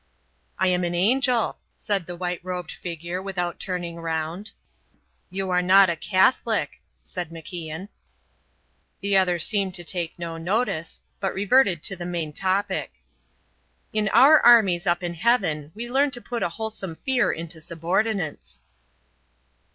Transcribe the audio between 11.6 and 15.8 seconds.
to the main topic. "In our armies up in heaven